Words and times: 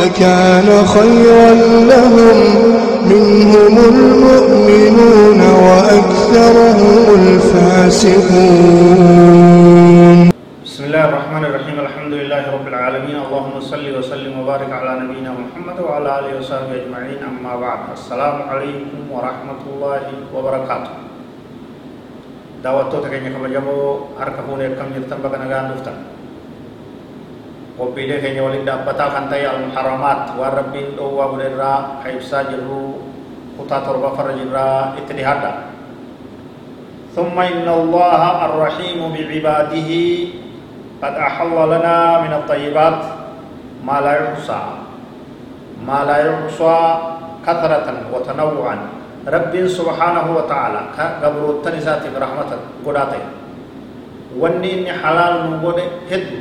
لكان 0.00 0.68
خيرا 0.86 1.50
لهم. 1.92 2.38
منهم 3.06 3.74
المؤمنون 3.92 5.40
وأكثرهم 5.66 7.02
الفاسقون. 7.20 8.18
بسم 10.66 10.82
الله 10.84 11.04
الرحمن 11.08 11.42
الرحيم. 11.44 11.76
الحمد 11.86 12.12
لله 12.20 12.42
رب 12.56 12.66
العالمين. 12.72 13.16
اللهم 13.26 13.54
صل 13.60 13.86
وسلم 13.98 14.32
وبارك 14.40 14.70
على 14.72 14.90
نبينا 15.00 15.30
محمد 15.30 15.78
وعلى 15.86 16.08
آله 16.18 16.30
وصحبه 16.38 16.74
أجمعين. 16.82 17.20
أما 17.30 17.52
بعد 17.64 17.80
السلام 17.98 18.36
عليكم 18.50 19.00
ورحمة 19.14 19.60
الله 19.70 20.02
وبركاته. 20.34 20.94
دعوتو 22.64 22.98
تكيني 23.04 23.30
كمجمو 23.30 23.78
أركبون 24.18 24.60
يركم 24.60 24.88
جرتن 24.94 25.18
بغا 25.22 25.38
نغان 25.38 25.64
دفتن 25.70 25.96
dhaabbataa 27.76 29.08
kan 29.12 29.24
ta'e 29.28 29.44
almuharamaat 29.44 30.32
waan 30.40 30.52
rabbiin 30.56 30.96
dhoowwaa 30.96 31.28
godherraa 31.32 32.00
ka 32.02 32.08
ibsaa 32.08 32.48
jirru 32.48 32.96
kutaa 33.60 33.84
torbaffarra 33.84 34.32
jirraa 34.36 34.96
itti 35.00 35.12
dhihaadha 35.16 35.76
ثم 37.16 37.32
إن 37.32 37.64
الله 37.64 38.22
الرحيم 38.44 39.00
بعباده 39.00 39.90
قد 41.02 41.14
أحل 41.16 41.56
لنا 41.72 41.96
من 42.20 42.32
الطيبات 42.44 43.00
ما 43.80 44.04
لا 44.04 44.12
يحصى 44.20 44.62
ما 45.88 46.04
لا 46.04 46.16
يحصى 46.28 46.78
كثرة 47.46 47.88
وتنوعا 48.12 48.76
رب 49.26 49.54
سبحانه 49.66 50.26
وتعالى 50.36 50.80
قبر 51.24 51.42
التنسات 51.50 52.02
برحمة 52.12 52.50
قداته 52.86 53.22
واني 54.36 54.92
حلال 54.92 55.34
نقول 55.56 55.78
هدو 56.12 56.36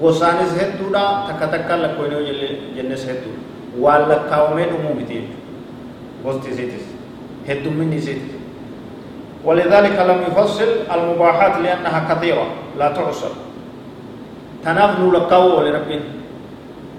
gosaanis 0.00 0.52
hedduudha 0.60 1.04
takka 1.28 1.46
takka 1.54 1.82
lakkoofnee 1.82 2.50
jennes 2.76 3.06
hedduudha 3.10 3.42
waan 3.82 4.08
lakkaawamee 4.08 4.66
dhumuu 4.72 4.94
miti 4.94 5.14
jechuudha 5.14 6.24
gosti 6.24 6.50
isiitis 6.50 6.84
heddumminni 7.48 7.96
isiitis 8.02 8.38
ولذلك 9.44 9.94
لم 9.94 10.18
يفصل 10.28 10.70
المباحات 10.94 11.54
لأنها 11.62 12.00
كثيرة 12.10 12.46
لا 12.78 12.88
تحصر 12.90 13.32
تناف 14.64 14.98
نلقاو 15.00 15.62
لربنا 15.62 16.06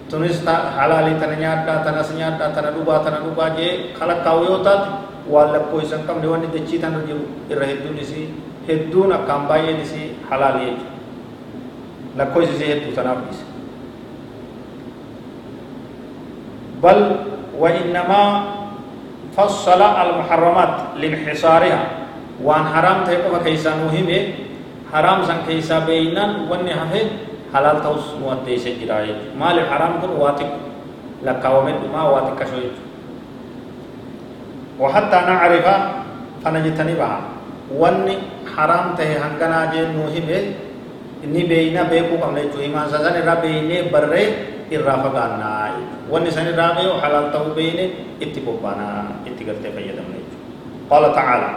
تنس 0.10 0.40
حلالي 0.48 1.14
تنيادا 1.20 1.76
تنس 1.86 2.10
تندوبا 2.56 2.96
تندوبا 3.06 3.48
جي 3.60 3.68
خلقاو 4.00 4.38
يوتات 4.44 4.84
ولا 5.30 5.60
كوي 5.68 5.86
سنكم 5.86 6.18
ديوان 6.24 6.48
دچي 6.54 6.80
تنجو 6.80 7.20
الرهدون 7.52 7.94
نسي 8.00 8.22
هدون 8.70 9.12
أكام 9.12 9.42
باي 9.52 9.76
نسي 9.78 10.02
حلالي 10.32 10.64
يجو 10.64 10.99
lakkoofsi 12.18 12.64
hedduu 12.66 12.96
tanaaf 12.96 13.22
dhiise 13.28 13.50
بل 16.84 17.00
وإنما 17.60 18.24
فصل 19.38 19.82
المحرمات 19.82 20.74
لانحصارها 20.96 21.82
وان 22.44 22.64
حرام 22.74 22.98
تيقف 23.04 23.44
كيسا 23.44 23.72
مهمة 23.84 24.20
حرام 24.94 25.20
سن 25.28 25.40
كيسا 25.48 25.80
بينان 25.84 26.48
واني 26.48 26.72
حفه 26.72 27.04
حلال 27.54 27.84
توس 27.84 28.16
مواتي 28.24 28.58
سجراء 28.58 29.36
مال 29.40 29.58
حرام 29.68 29.94
كن 30.02 30.10
واتك 30.16 30.52
لكاومن 31.26 31.78
ما 31.94 32.04
واتك 32.04 32.40
شويت 32.48 32.78
وحتى 34.80 35.18
نعرف 35.28 35.68
فنجتنبها 36.46 37.20
واني 37.76 38.16
حرام 38.56 38.86
تهي 38.98 39.20
هنگنا 39.20 39.60
جين 39.76 39.90
مهمة 40.00 40.40
inni 41.24 41.42
beeyna 41.50 41.84
beekuu 41.92 42.18
qabna 42.24 42.40
jechuudha 42.44 42.66
himaansa 42.68 42.98
san 43.04 43.16
irraa 43.22 43.40
beeynee 43.44 43.82
barree 43.94 44.28
irraa 44.72 44.98
fagaannaa 45.06 45.76
wanni 46.12 46.32
san 46.32 46.48
irraa 46.52 46.76
beeyu 46.78 46.94
halaal 47.04 47.28
ta'uu 47.34 47.56
beeyne 47.58 47.86
itti 48.24 48.40
bobbaanaa 48.48 49.24
itti 49.30 49.44
gartee 49.48 49.72
fayyadamna 49.76 50.16
jechuudha 50.22 50.46
qaala 50.92 51.10
ta'aala 51.20 51.50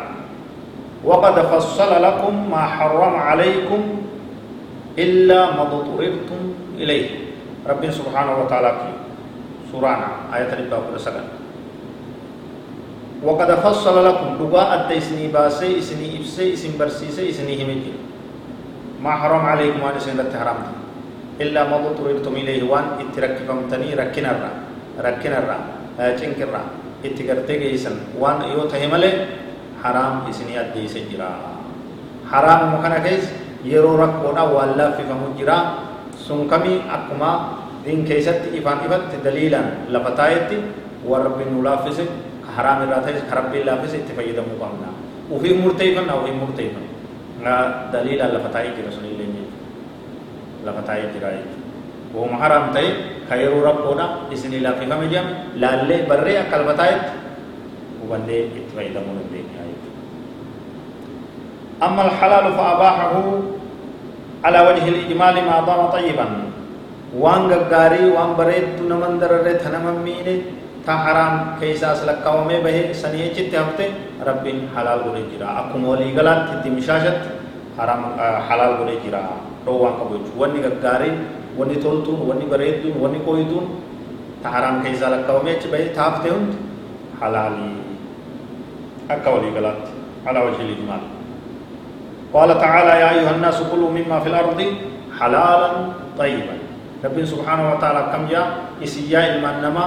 وقد 1.02 1.34
فصل 1.50 2.02
لكم 2.02 2.34
ما 2.50 2.62
حرم 2.78 3.14
عليكم 3.16 3.80
إلا 4.98 5.40
ما 5.58 5.62
اضطررتم 5.66 6.42
إليه 6.78 7.06
رب 7.66 7.82
سبحانه 7.90 8.34
وتعالى 8.38 8.70
سورانا 9.72 10.08
آية 10.30 10.50
ربا 10.62 10.78
كل 10.78 10.94
سكن 11.00 11.26
وقد 13.26 13.50
فصل 13.66 13.96
لكم 14.06 14.28
دقاء 14.46 14.68
التيسني 14.80 15.26
باسي 15.34 15.78
إسني 15.82 16.06
إفسي 16.22 16.54
إسن 16.54 16.78
برسيسي 16.78 17.30
إسني 17.34 17.54
همجي 17.58 18.11
ما 19.02 19.12
حرام 19.18 19.44
عليكم 19.52 19.80
وان 19.82 19.98
سنة 19.98 20.30
حرام 20.30 20.58
إلا 21.42 21.60
ما 21.70 21.76
ضطررتم 21.84 22.34
إليه 22.38 22.62
وان 22.70 22.84
اتركفمتني 23.02 23.88
ركنا 23.98 24.30
الرا 24.34 24.50
ركنا 25.06 25.36
الرا 25.42 25.58
چنك 26.18 26.38
الرا 26.46 26.62
اتقرتي 27.06 27.54
جيسن 27.62 27.94
وان 28.22 28.38
يو 28.54 28.70
تهمله 28.70 29.12
حرام 29.82 30.14
إسني 30.30 30.54
أدي 30.62 30.86
سجرا 30.94 31.30
حرام 32.30 32.60
مخنا 32.74 32.98
كيس 33.02 33.26
yeroo 33.62 33.94
rakkoodha 33.94 34.42
waan 34.50 34.74
laaffifamu 34.74 35.38
jira 35.38 35.56
sun 36.18 36.50
kami 36.50 36.82
akkuma 36.90 37.30
din 37.86 38.02
keessatti 38.02 38.58
ifaan 38.58 38.82
ifatti 38.86 39.22
daliilaan 39.22 39.86
lafa 39.94 40.18
taa'etti 40.18 40.58
waan 41.06 41.22
rabbiin 41.30 41.54
nu 41.54 41.62
laaffise 41.62 42.02
haraam 42.56 42.82
irraa 42.86 43.06
ta'es 43.06 43.22
ka 43.30 43.38
rabbiin 43.38 43.62
laaffise 43.70 44.02
itti 44.02 44.18
fayyadamuu 44.18 44.58
nga 47.42 47.54
dalila 47.92 48.30
lafa 48.34 48.48
taa'ee 48.54 48.72
jira 48.78 48.90
sun 48.94 49.06
illee 49.10 49.26
jechuudha 49.34 50.66
lafa 50.66 50.82
taa'ee 50.88 51.08
jira 51.14 51.30
jechuudha 51.36 52.14
wooma 52.14 52.36
haram 52.42 52.64
ta'e 52.76 52.90
ka 53.28 53.34
yeroo 53.42 53.62
rabboodha 53.68 54.06
isinii 54.34 54.62
laaffifame 54.66 55.06
jedhame 55.12 55.32
laallee 55.62 56.00
barree 56.10 56.38
akka 56.42 56.62
lafa 56.62 56.74
taa'etti 56.80 57.10
hubannee 58.00 58.40
itti 58.46 58.70
fayyadamuu 58.76 59.16
dandeenya 59.20 59.66
jechuudha 59.70 59.90
أما 61.82 62.02
الحلال 62.08 62.46
فأباحه 62.58 63.14
على 64.44 64.58
وجه 64.68 64.84
الإجمال 64.88 65.36
ما 65.48 65.56
دام 65.66 65.80
طيبا 65.96 66.26
وان 67.22 67.42
غاري 67.72 68.04
وان 68.14 68.30
بريد 68.38 68.78
نمن 68.90 69.18
درره 69.22 69.52
تنمن 69.62 69.96
مينه 70.06 70.38
تا 70.86 70.94
حرام 70.98 71.34
كيسا 71.60 71.94
سلكاومه 71.94 72.58
به 72.66 72.92
سنيه 72.92 73.30
چته 73.36 73.54
هفته 73.62 73.88
ربين 74.26 74.58
حلال 74.74 74.98
غوري 75.06 75.24
جرا 75.30 75.48
اكم 75.60 75.84
ولي 75.84 76.10
غلات 76.18 76.40
تدي 76.50 76.70
مشاشت 76.70 77.22
حرام 77.78 78.02
حلال 78.48 78.70
غوري 78.78 78.96
جرا 79.06 79.22
روان 79.66 79.92
كبوچ 80.00 80.26
وني 80.38 80.58
غاري 80.82 81.12
وني 81.58 81.74
تولتون 81.74 82.18
وني 82.28 82.44
بريدون 82.50 82.94
وني 83.02 83.18
كويدون 83.26 83.64
تا 84.42 84.48
حرام 84.50 84.82
كيسا 84.82 85.06
لكاومه 85.06 85.54
چ 85.62 85.64
به 85.72 85.86
تافته 85.94 86.30
هند 86.34 86.50
حلالي 87.20 87.70
اكا 89.10 89.30
ولي 89.30 89.48
غلات 89.56 89.82
على 90.26 90.38
وجه 90.38 90.60
الاجمال 90.66 91.02
قال 92.34 92.50
تعالى 92.58 92.92
يا 93.02 93.08
أيها 93.14 93.30
الناس 93.36 93.58
كلوا 93.70 93.90
مما 93.90 94.20
في 94.20 94.28
الأرض 94.28 94.60
حلالا 95.20 95.70
طيبا. 96.18 96.56
رب 97.04 97.24
سبحانه 97.24 97.64
وتعالى 97.72 98.00
كم 98.12 98.22
جاء 98.32 98.71
اسيا 98.82 99.36
المنما 99.36 99.84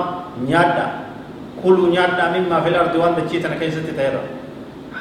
نيادا 0.48 0.88
كل 1.64 1.90
نيادا 1.90 2.26
مما 2.40 2.58
في 2.62 2.70
الأرض 2.70 2.96
وان 2.96 3.14
دچيتنا 3.16 3.56
كيست 3.60 3.88
تيرا 3.98 4.22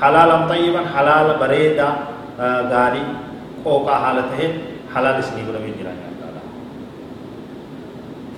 حلالا 0.00 0.46
طيبا 0.48 0.80
حلال 0.96 1.36
بريدا 1.40 1.88
غاري 2.72 3.04
قوقا 3.64 3.94
حالته 3.94 4.40
حلال 4.94 5.14
اسني 5.14 5.42
برمي 5.42 5.72
جرا 5.80 5.94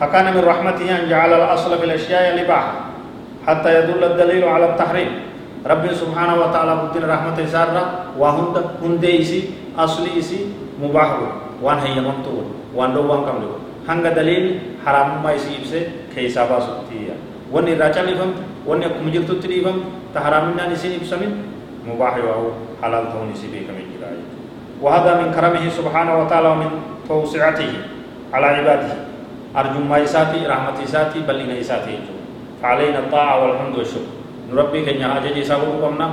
فكان 0.00 0.34
من 0.34 0.43
رحمته 0.44 1.02
ان 1.02 1.08
جعل 1.08 1.32
الاصل 1.32 1.78
في 1.78 1.84
الاشياء 1.84 2.34
الاباحه 2.34 2.72
حتى 3.46 3.78
يدل 3.78 4.04
الدليل 4.04 4.44
على 4.44 4.64
التحريم 4.70 5.10
رب 5.66 5.92
سبحانه 5.92 6.34
وتعالى 6.40 6.72
بدين 6.82 7.04
رحمته 7.10 7.46
سارة 7.46 7.84
وهند 8.19 8.64
هنديسي 8.82 9.50
اصلي 9.78 10.22
مباح 10.82 11.10
وان 11.62 11.78
هي 11.78 12.00
ممتون 12.00 12.44
وان 12.75 12.94
دو 12.94 13.00
وان 13.12 13.20
كم 13.25 13.38
hanga 13.87 14.11
daliin 14.19 14.47
haraamummaa 14.85 15.35
isii 15.38 15.56
ibse 15.61 15.79
keessaa 16.15 16.47
baasutti 16.50 17.11
wanni 17.53 17.73
irraa 17.77 17.91
callifamte 17.97 18.43
wanni 18.67 18.85
akkuma 18.91 19.11
jirtutti 19.15 19.47
dhiifamte 19.53 19.87
ta 20.15 20.21
haraaminaan 20.27 20.73
isiin 20.77 20.99
ibsamin 21.00 21.33
mubaahi 21.87 22.23
waa'u 22.29 22.49
halaal 22.83 23.06
ta'uun 23.12 23.31
isii 23.37 23.53
beekamee 23.55 23.87
jira 23.93 24.06
وهذا 24.77 25.12
من 25.25 25.33
كرمه 25.33 25.65
سبحانه 25.73 26.15
وتعالى 26.21 26.49
ومن 26.53 26.71
توسعته 27.09 27.73
على 28.33 28.47
عباده 28.61 28.93
أرجو 29.56 29.81
ما 29.88 29.99
يساتي 30.05 30.44
رحمة 30.44 30.77
يساتي 30.85 31.25
بل 31.25 31.37
إن 31.41 31.50
يساتي 31.56 31.97
فعلينا 32.62 32.99
الطاعة 33.09 33.35
والحمد 33.43 33.75
والشكر 33.81 34.11
نربي 34.53 34.85
كن 34.85 35.00
يهاجي 35.00 35.41
إسابه 35.43 35.81
قمنا 35.81 36.09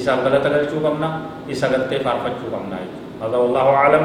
إساب 0.00 0.24
غلطة 0.24 0.48
غلطة 0.48 0.76
قمنا 0.88 1.08
إساب 1.52 1.70
غلطة 1.76 1.98
فارفة 2.00 2.40
هذا 3.22 3.36
والله 3.36 3.66
أعلم 3.68 4.04